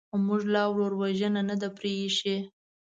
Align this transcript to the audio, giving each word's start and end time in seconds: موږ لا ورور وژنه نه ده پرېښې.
موږ 0.25 0.41
لا 0.53 0.63
ورور 0.73 0.93
وژنه 1.01 1.41
نه 1.49 1.55
ده 1.61 1.69
پرېښې. 1.77 2.37